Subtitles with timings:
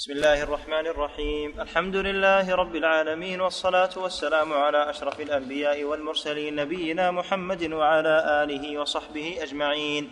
[0.00, 1.60] بسم الله الرحمن الرحيم.
[1.60, 9.38] الحمد لله رب العالمين والصلاة والسلام على أشرف الأنبياء والمرسلين نبينا محمد وعلى آله وصحبه
[9.42, 10.10] أجمعين.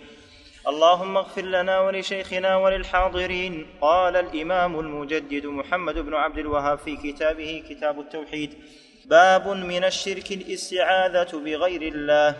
[0.68, 3.66] اللهم اغفر لنا ولشيخنا وللحاضرين.
[3.80, 8.54] قال الإمام المجدد محمد بن عبد الوهاب في كتابه كتاب التوحيد
[9.04, 12.36] باب من الشرك الاستعاذة بغير الله.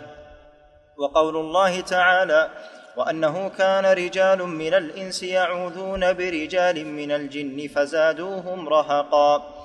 [0.97, 2.49] وقول الله تعالى
[2.97, 9.55] وأنه كان رجال من الإنس يعوذون برجال من الجن فزادوهم رهقا.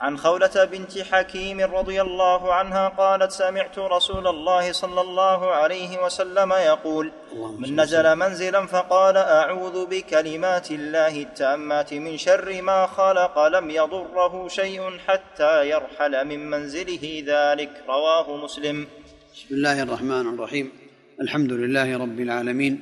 [0.00, 6.52] عن خولة بنت حكيم رضي الله عنها قالت سمعت رسول الله صلى الله عليه وسلم
[6.52, 7.12] يقول
[7.58, 14.98] من نزل منزلا فقال أعوذ بكلمات الله التامات من شر ما خلق لم يضره شيء
[15.06, 17.70] حتى يرحل من منزله ذلك.
[17.88, 18.86] رواه مسلم.
[19.34, 20.79] بسم الله الرحمن الرحيم.
[21.20, 22.80] الحمد لله رب العالمين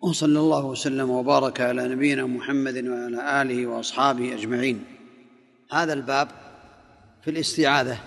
[0.00, 4.84] وصلى الله وسلم وبارك على نبينا محمد وعلى آله وأصحابه أجمعين.
[5.72, 6.28] هذا الباب
[7.22, 7.98] في الاستعاذة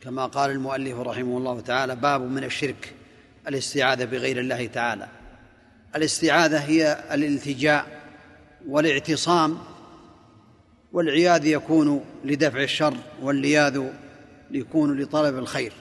[0.00, 2.94] كما قال المؤلف رحمه الله تعالى باب من الشرك
[3.48, 5.08] الاستعاذة بغير الله تعالى.
[5.96, 7.86] الاستعاذة هي الالتجاء
[8.68, 9.58] والاعتصام
[10.92, 13.82] والعياذ يكون لدفع الشر واللياذ
[14.50, 15.72] يكون لطلب الخير.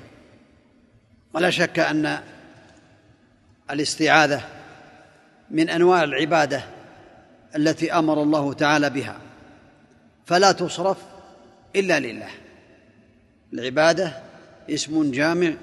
[1.35, 2.19] ولا شك أن
[3.71, 4.41] الاستعاذة
[5.51, 6.63] من أنواع العبادة
[7.55, 9.17] التي أمر الله تعالى بها.
[10.25, 10.97] فلا تصرف
[11.75, 12.29] إلا لله.
[13.53, 14.11] العبادة
[14.69, 15.53] اسم جامع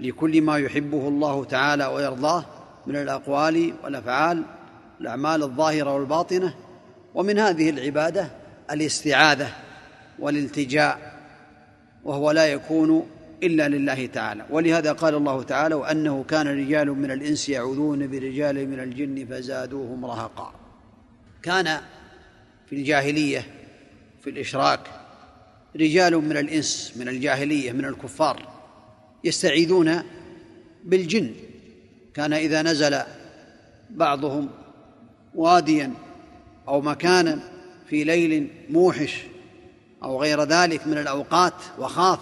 [0.00, 2.44] لكل ما يحبه الله تعالى ويرضاه
[2.86, 4.42] من الأقوال والأفعال
[5.00, 6.54] الأعمال الظاهرة والباطنة.
[7.14, 8.28] ومن هذه العبادة
[8.70, 9.48] الاستعاذة
[10.18, 11.14] والالتجاء
[12.04, 13.10] وهو لا يكون
[13.42, 14.46] إلا لله تعالى.
[14.50, 20.54] ولهذا قال الله تعالى وأنه كان رجال من الإنس يعوذون برجال من الجن فزادوهم رهقا.
[21.42, 21.80] كان
[22.66, 23.46] في الجاهلية
[24.24, 24.80] في الإشراك
[25.76, 28.48] رجال من الإنس من الجاهلية من الكفار
[29.24, 30.02] يستعيذون
[30.84, 31.30] بالجن.
[32.14, 32.98] كان إذا نزل
[33.90, 34.48] بعضهم
[35.34, 35.92] واديا
[36.68, 37.40] أو مكانا
[37.88, 39.22] في ليل موحش
[40.02, 42.18] أو غير ذلك من الأوقات وخاف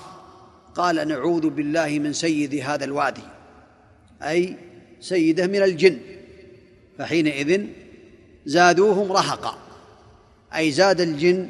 [0.78, 3.22] قال نعوذ بالله من سيد هذا الوادي
[4.22, 4.56] أي
[5.00, 5.98] سيده من الجن.
[6.98, 7.66] فحينئذ
[8.46, 9.58] زادوهم رهقا
[10.56, 11.48] أي زاد الجن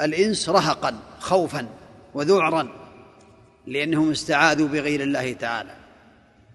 [0.00, 1.66] الإنس رهقا خوفا
[2.14, 2.68] وذعرا
[3.66, 5.74] لأنهم استعاذوا بغير الله تعالى.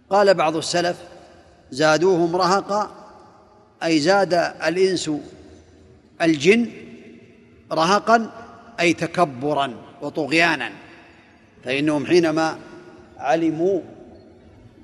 [0.09, 0.97] قال بعض السلف
[1.71, 2.91] زادوهم رهقا
[3.83, 4.33] أي زاد
[4.67, 5.11] الإنس
[6.21, 6.71] الجن
[7.71, 8.31] رهقا
[8.79, 10.71] أي تكبرا وطغيانا.
[11.65, 12.57] فإنهم حينما
[13.17, 13.81] علموا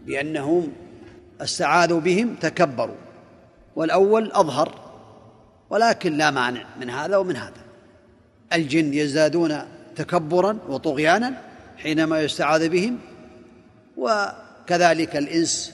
[0.05, 0.71] بأنهم
[1.41, 2.95] استعاذوا بهم تكبروا.
[3.75, 4.79] والأول أظهر
[5.69, 7.61] ولكن لا مانع من هذا ومن هذا.
[8.53, 9.57] الجن يزدادون
[9.95, 11.41] تكبرا وطغيانا
[11.77, 12.99] حينما يستعاذ بهم
[13.97, 15.73] وكذلك الإنس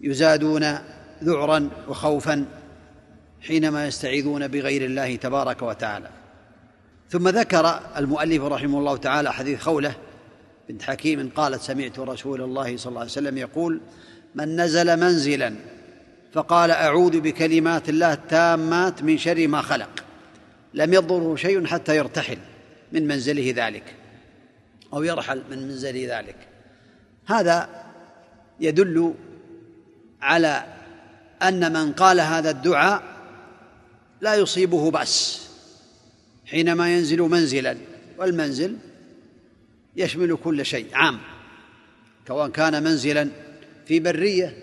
[0.00, 0.78] يزادون
[1.24, 2.44] ذعرا وخوفا
[3.40, 6.08] حينما يستعيذون بغير الله تبارك وتعالى.
[7.12, 9.94] ثم ذكر المؤلف رحمه الله تعالى حديث خوله
[10.68, 13.80] بنت حكيم قالت سمعت رسول الله صلى الله عليه وسلم يقول
[14.34, 15.54] من نزل منزلا
[16.32, 20.04] فقال أعوذ بكلمات الله التامات من شر ما خلق.
[20.74, 22.38] لم يضره شيء حتى يرتحل
[22.92, 23.94] من منزله ذلك
[24.92, 26.36] أو يرحل من منزله ذلك.
[27.26, 27.68] هذا
[28.60, 29.14] يدل
[30.22, 30.64] على
[31.42, 33.02] أن من قال هذا الدعاء
[34.20, 35.51] لا يصيبه بأس.
[36.52, 37.76] حينما ينزل منزلا
[38.18, 38.76] والمنزل
[39.96, 41.18] يشمل كل شيء عام.
[42.28, 43.28] سواء كان منزلا
[43.86, 44.56] في برية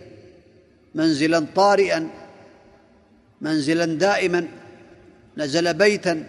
[0.96, 2.10] منزلا طارئا
[3.42, 4.48] منزلا دائما
[5.38, 6.28] نزل بيتا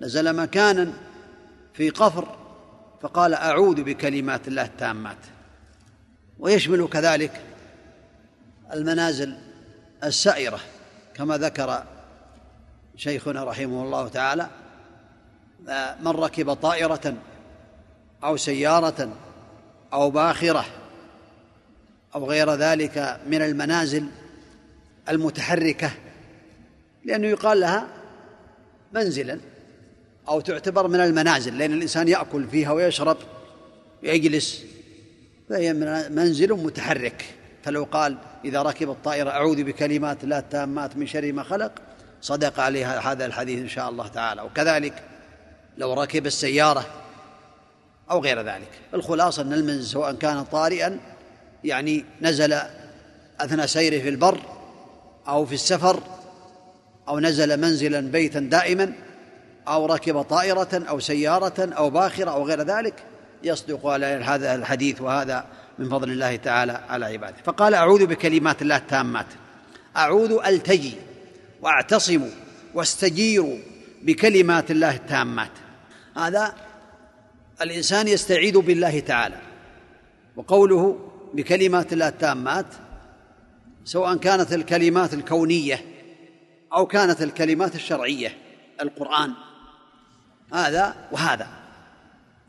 [0.00, 0.92] نزل مكانا
[1.74, 2.36] في قفر
[3.02, 5.18] فقال أعوذ بكلمات الله التامات.
[6.38, 7.40] ويشمل كذلك
[8.72, 9.36] المنازل
[10.04, 10.60] السائرة
[11.14, 11.95] كما ذكر
[12.96, 14.48] شيخنا رحمه الله تعالى
[16.00, 17.14] من ركب طائرة
[18.24, 19.12] أو سيارة
[19.92, 20.64] أو باخرة
[22.14, 24.06] أو غير ذلك من المنازل
[25.08, 25.90] المتحركة
[27.04, 27.86] لأنه يقال لها
[28.92, 29.40] منزلا
[30.28, 33.16] أو تعتبر من المنازل لأن الإنسان يأكل فيها ويشرب
[34.02, 34.64] ويجلس
[35.48, 35.72] فهي
[36.10, 37.24] منزل متحرك.
[37.62, 41.72] فلو قال إذا ركب الطائرة أعوذ بكلمات الله التامات من شر ما خلق
[42.22, 44.42] صدق عليه هذا الحديث إن شاء الله تعالى.
[44.42, 45.02] وكذلك
[45.78, 46.86] لو ركب السيارة
[48.10, 48.70] أو غير ذلك.
[48.94, 51.00] الخلاصة أن المنزل سواء كان طارئا
[51.64, 52.58] يعني نزل
[53.40, 54.40] أثناء سيره في البر
[55.28, 56.00] أو في السفر
[57.08, 58.92] أو نزل منزلا بيتا دائما
[59.68, 62.94] أو ركب طائرة أو سيارة أو باخرة أو غير ذلك
[63.42, 65.44] يصدق على هذا الحديث وهذا
[65.78, 67.36] من فضل الله تعالى على عباده.
[67.44, 69.26] فقال أعوذ بكلمات الله التامات.
[69.96, 70.94] أعوذ ألتجي
[71.66, 72.28] وأعتصم
[72.74, 73.58] واستجير
[74.02, 75.50] بكلمات الله التامات.
[76.16, 76.54] هذا
[77.60, 79.40] الإنسان يستعيذ بالله تعالى
[80.36, 82.66] وقوله بكلمات الله التامات
[83.84, 85.84] سواء كانت الكلمات الكونية
[86.72, 88.36] أو كانت الكلمات الشرعية
[88.80, 89.32] القرآن
[90.52, 91.48] هذا وهذا.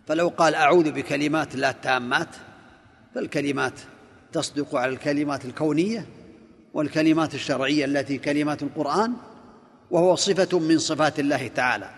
[0.07, 2.29] فلو قال أعوذ بكلمات الله التامات
[3.15, 3.73] فالكلمات
[4.33, 6.05] تصدق على الكلمات الكونية
[6.77, 9.13] والكلمات الشرعية التي كلمات القرآن
[9.91, 11.89] وهو صفة من صفات الله تعالى.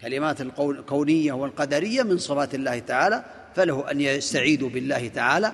[0.00, 3.24] كلمات الكونية والقدرية من صفات الله تعالى
[3.54, 5.52] فله أن يستعيذ بالله تعالى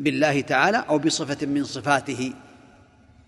[0.00, 2.32] بالله تعالى أو بصفة من صفاته.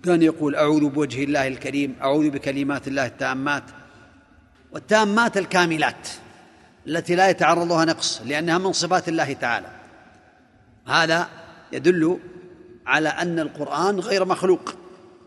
[0.04, 3.64] كان يقول أعوذ بوجه الله الكريم أعوذ بكلمات الله التامات
[4.72, 6.08] والتامات الكاملات
[6.86, 9.70] التي لا يتعرضها نقص لأنها من صفات الله تعالى.
[10.86, 11.28] هذا
[11.72, 12.18] يدل
[12.86, 14.74] على أن القرآن غير مخلوق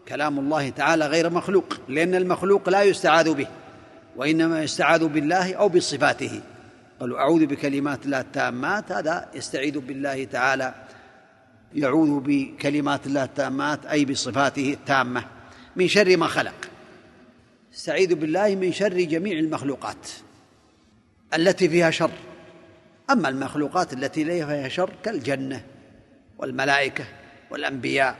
[0.08, 3.48] كلام الله تعالى غير مخلوق لأن المخلوق لا يستعاذ به
[4.16, 6.42] وإنما يستعاذ بالله أو بصفاته.
[7.00, 10.74] قالوا أعوذ بكلمات الله التامات هذا يستعيذ بالله تعالى
[11.74, 15.24] يعوذ بكلمات الله التامات أي بصفاته التامة
[15.76, 16.56] من شر ما خلق.
[17.74, 20.10] استعيذ بالله من شر جميع المخلوقات
[21.34, 22.12] التي فيها شر.
[23.10, 25.64] أما المخلوقات التي ليس فيها شر كالجنة
[26.38, 27.06] والملائكة
[27.52, 28.16] والأنبياء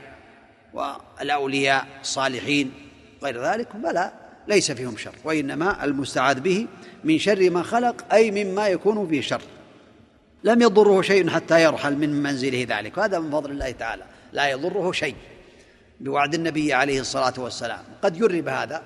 [0.74, 2.72] والأولياء الصالحين
[3.22, 4.12] غير ذلك فلا
[4.48, 6.66] ليس فيهم شر وإنما المستعاذ به
[7.04, 9.42] من شر ما خلق أي مما يكون فيه شر.
[10.44, 12.98] لم يضره شيء حتى يرحل من منزله ذلك.
[12.98, 14.04] وهذا من فضل الله تعالى.
[14.32, 15.14] لا يضره شيء.
[16.00, 17.84] بوعد النبي عليه الصلاة والسلام.
[18.02, 18.82] قد يرب هذا.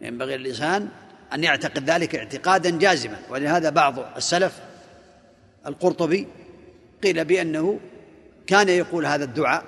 [0.00, 0.88] ينبغي للإنسان
[1.32, 3.18] أن يعتقد ذلك اعتقادا جازما.
[3.30, 4.60] ولهذا بعض السلف
[5.66, 6.28] القرطبي
[7.02, 7.80] قيل بأنه
[8.46, 9.64] كان يقول هذا الدعاء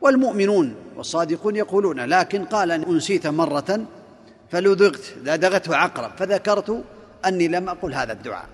[0.00, 3.86] والمؤمنون والصادقون يقولون لكن قال أن أنسيت مرة
[4.50, 6.84] فلدغت لدغته عقرب فذكرت
[7.26, 8.46] أني لم أقل هذا الدعاء.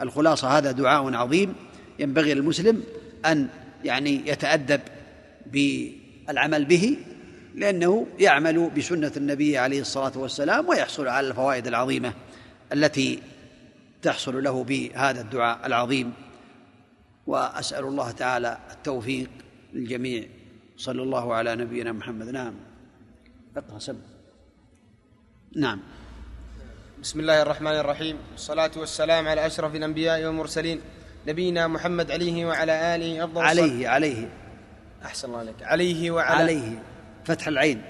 [0.00, 1.54] الخلاصة هذا دعاء عظيم
[1.98, 2.82] ينبغي للمسلم
[3.26, 3.48] أن
[3.84, 4.80] يعني يتأدب
[5.46, 6.96] بالعمل به
[7.54, 12.12] لأنه يعمل بسنة النبي عليه الصلاة والسلام ويحصل على الفوائد العظيمة
[12.72, 13.18] التي
[14.02, 16.12] تحصل له بهذا الدعاء العظيم.
[17.26, 19.30] وأسأل الله تعالى التوفيق
[19.72, 20.24] للجميع.
[20.76, 22.28] صلى الله على نبينا محمد.
[22.28, 22.54] نعم.
[23.56, 23.96] اقرأ سب
[25.56, 25.80] نعم.
[27.02, 28.16] بسم الله الرحمن الرحيم.
[28.32, 30.80] والصلاة والسلام على أشرف الأنبياء والمرسلين
[31.26, 34.28] نبينا محمد عليه وعلى آله أفضل عليه عليه.
[35.04, 35.62] أحسن الله عليك.
[35.62, 36.82] عليه وعلى عليه.
[37.24, 37.82] فتح العين.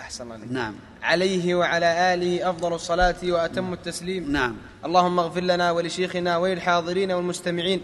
[0.00, 0.52] أحسن الله عليك.
[0.52, 0.74] نعم.
[1.02, 4.32] عليه وعلى آله أفضل الصلاة وأتم التسليم.
[4.32, 4.56] نعم.
[4.84, 7.80] اللهم اغفر لنا ولشيخنا وللحاضرين والمستمعين.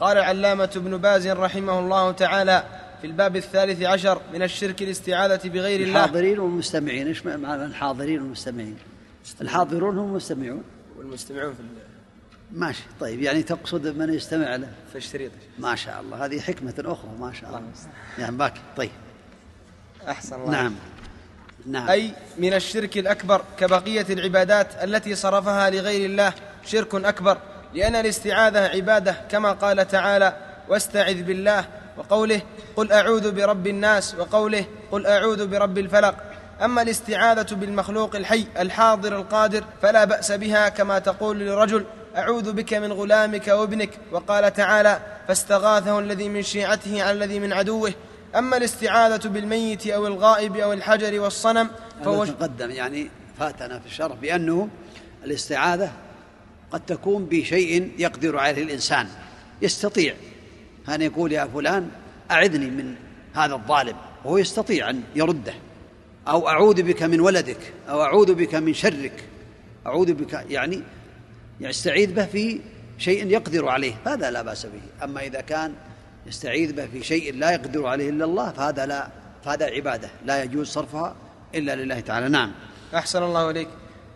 [0.00, 2.64] قال العلامة ابن باز رحمه الله تعالى
[3.00, 6.04] في الباب الثالث عشر من الشرك الاستعاذة بغير الله.
[6.04, 8.76] الحاضرين والمستمعين إيش معنى الحاضرين والمستمعين؟
[9.40, 10.62] الحاضرون هم المستمعون؟
[10.98, 11.62] والمستمعون في
[12.52, 15.32] ماشي طيب يعني تقصد من يستمع له؟ في الشريط.
[15.58, 17.62] ما شاء الله هذه حكمة أخرى ما شاء الله.
[18.18, 18.90] يعني باك طيب.
[20.08, 20.50] أحسن الله.
[20.50, 20.74] نعم.
[21.66, 21.88] نعم.
[21.88, 26.32] أي من الشرك الأكبر كبقية العبادات التي صرفها لغير الله
[26.66, 27.38] شرك أكبر.
[27.74, 30.36] لأن الاستعاذة عبادة كما قال تعالى
[30.68, 31.64] واستعذ بالله
[31.96, 32.42] وقوله
[32.76, 36.14] قل أعوذ برب الناس وقوله قل أعوذ برب الفلق
[36.62, 42.92] أما الاستعاذة بالمخلوق الحي الحاضر القادر فلا بأس بها كما تقول لرجل أعوذ بك من
[42.92, 47.92] غلامك وابنك وقال تعالى فاستغاثه الذي من شيعته على الذي من عدوه
[48.36, 51.70] أما الاستعاذة بالميت أو الغائب أو الحجر والصنم
[52.04, 54.68] فهو تقدم يعني فاتنا في الشرح بأنه
[55.24, 55.90] الاستعاذة
[56.70, 59.08] قد تكون بشيء يقدر عليه الإنسان.
[59.62, 60.14] يستطيع
[60.88, 61.90] أن يقول يا فلان
[62.30, 62.94] أعذني من
[63.34, 65.54] هذا الظالم وهو يستطيع أن يرده.
[66.28, 69.24] أو أعوذ بك من ولدك أو أعوذ بك من شرك
[69.86, 70.82] أعوذ بك يعني
[71.60, 72.60] يستعيذ به في
[72.98, 75.04] شيء يقدر عليه هذا لا بأس به.
[75.04, 75.74] أما إذا كان
[76.26, 79.08] يستعيذ به في شيء لا يقدر عليه إلا الله فهذا لا
[79.44, 81.16] فهذا عبادة لا يجوز صرفها
[81.54, 82.28] إلا لله تعالى.
[82.28, 82.52] نعم.
[82.94, 83.68] أحسن الله إليك.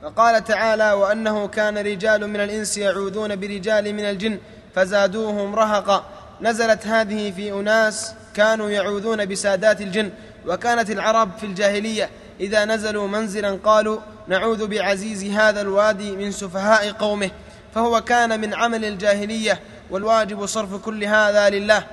[0.03, 4.39] وقال تعالى وأنه كان رجال من الإنس يعوذون برجال من الجن
[4.75, 6.05] فزادوهم رهقا.
[6.41, 10.11] نزلت هذه في أناس كانوا يعوذون بسادات الجن
[10.47, 17.31] وكانت العرب في الجاهلية إذا نزلوا منزلا قالوا نعوذ بعزيز هذا الوادي من سفهاء قومه.
[17.75, 21.87] فهو كان من عمل الجاهلية والواجب صرف كل هذا لله.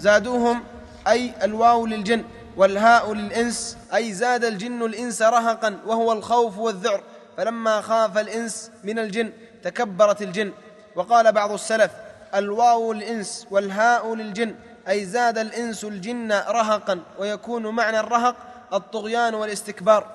[0.00, 0.62] زادوهم
[1.08, 2.24] أي الواو للجن
[2.56, 7.02] والهاء للإنس أي زاد الجن الإنس رهقا وهو الخوف والذعر.
[7.36, 10.52] فلما خاف الإنس من الجن تكبرت الجن.
[10.96, 11.90] وقال بعض السلف
[12.34, 14.54] الواو للإنس والهاء للجن
[14.88, 18.36] أي زاد الإنس الجن رهقا ويكون معنى الرهق
[18.72, 20.06] الطغيان والاستكبار.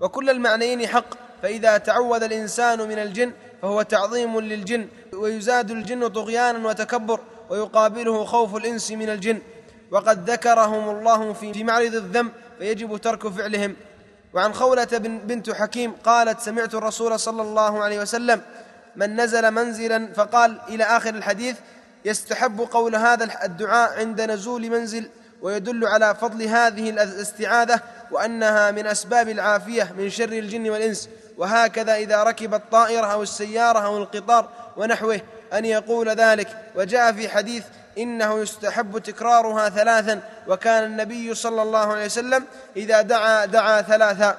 [0.00, 1.04] وكل المعنيين حق
[1.42, 8.90] فإذا تعود الإنسان من الجن فهو تعظيم للجن ويزاد الجن طغيانا وتكبر ويقابله خوف الإنس
[8.90, 9.42] من الجن.
[9.90, 13.76] وقد ذكرهم الله في معرض الذنب فيجب ترك فعلهم.
[14.32, 14.88] وعن خولة
[15.24, 18.40] بنت حكيم قالت سمعت الرسول صلى الله عليه وسلم
[18.96, 21.56] من نزل منزلا فقال إلى آخر الحديث
[22.04, 25.08] يستحب قول هذا الدعاء عند نزول منزل
[25.42, 27.80] ويدل على فضل هذه الاستعاذة
[28.10, 31.08] وأنها من أسباب العافية من شر الجن والإنس.
[31.38, 35.20] وهكذا إذا ركب الطائرة أو السيارة أو القطار ونحوه
[35.52, 36.48] أن يقول ذلك.
[36.74, 37.64] وجاء في حديث
[37.98, 42.44] إنه يستحب تكرارها ثلاثا وكان النبي صلى الله عليه وسلم
[42.76, 44.38] إذا دعا دعا ثلاثا.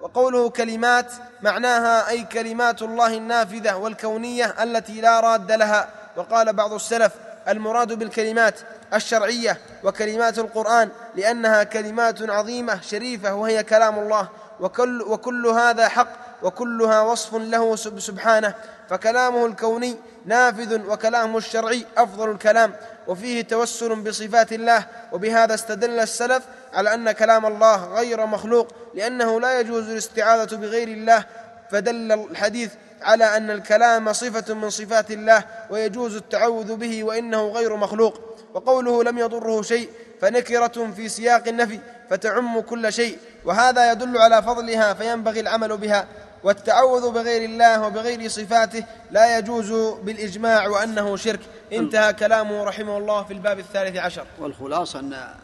[0.00, 5.88] وقوله كلمات معناها أي كلمات الله النافذة والكونية التي لا راد لها.
[6.16, 7.12] وقال بعض السلف
[7.48, 8.54] المراد بالكلمات
[8.94, 14.28] الشرعية وكلمات القرآن لأنها كلمات عظيمة شريفة وهي كلام الله.
[14.60, 16.08] وكل, وكل هذا حق
[16.42, 18.54] وكلها وصف له سبحانه.
[18.90, 22.72] فكلامه الكوني نافذ وكلامه الشرعي أفضل الكلام
[23.06, 29.60] وفيه توسل بصفات الله وبهذا استدل السلف على أن كلام الله غير مخلوق لأنه لا
[29.60, 31.24] يجوز الاستعاذة بغير الله.
[31.70, 32.72] فدل الحديث
[33.02, 38.20] على أن الكلام صفة من صفات الله ويجوز التعوذ به وإنه غير مخلوق.
[38.54, 39.88] وقوله لم يضره شيء
[40.20, 41.78] فنكرة في سياق النفي
[42.10, 43.18] فتعم كل شيء.
[43.44, 46.06] وهذا يدل على فضلها فينبغي العمل بها.
[46.42, 49.72] والتعوذ بغير الله وبغير صفاته لا يجوز
[50.04, 51.40] بالإجماع وأنه شرك.
[51.72, 54.26] انتهى كلامه رحمه الله في الباب الثالث عشر.
[54.38, 55.34] والخلاصة أن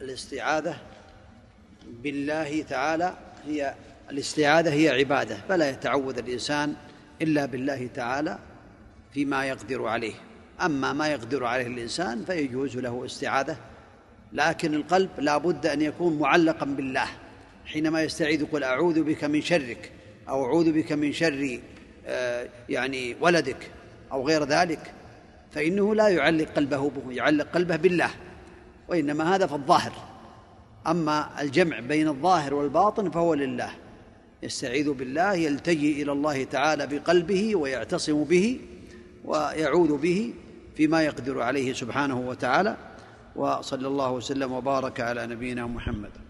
[0.00, 0.76] الاستعاذة
[1.86, 3.14] بالله تعالى
[3.46, 3.74] هي
[4.10, 6.74] الاستعاذة هي عبادة فلا يتعوذ الإنسان
[7.22, 8.38] إلا بالله تعالى
[9.14, 10.14] فيما يقدر عليه.
[10.62, 13.56] أما ما يقدر عليه الإنسان فيجوز له استعاذة
[14.32, 17.08] لكن القلب لا بد أن يكون معلقا بالله
[17.66, 19.92] حينما يستعيذ يقول أعوذ بك من شرك.
[20.28, 21.60] أو أعوذ بك من شر
[22.06, 23.70] آه، يعني ولدك
[24.12, 24.92] أو غير ذلك
[25.50, 28.10] فإنه لا يعلق قلبه به يعلق قلبه بالله
[28.88, 29.92] وإنما هذا في الظاهر.
[30.86, 33.70] أما الجمع بين الظاهر والباطن فهو لله.
[34.42, 38.60] يستعيذ بالله يلتجي إلى الله تعالى بقلبه ويعتصم به
[39.24, 40.34] ويعوذ به
[40.76, 42.76] فيما يقدر عليه سبحانه وتعالى
[43.36, 46.25] وصلى الله وسلم وبارك على نبينا محمد.